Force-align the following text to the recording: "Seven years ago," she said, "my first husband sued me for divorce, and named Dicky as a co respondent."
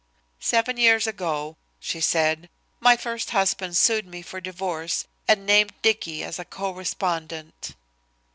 "Seven 0.39 0.77
years 0.77 1.05
ago," 1.05 1.57
she 1.79 2.01
said, 2.01 2.49
"my 2.79 2.97
first 2.97 3.29
husband 3.29 3.77
sued 3.77 4.07
me 4.07 4.23
for 4.23 4.41
divorce, 4.41 5.05
and 5.27 5.45
named 5.45 5.73
Dicky 5.83 6.23
as 6.23 6.39
a 6.39 6.43
co 6.43 6.71
respondent." 6.71 7.75